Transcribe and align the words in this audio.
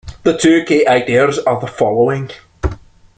The 0.23 0.35
two 0.35 0.63
key 0.65 0.87
ideas 0.87 1.37
are 1.37 1.59
the 1.61 1.67
following. 1.67 2.31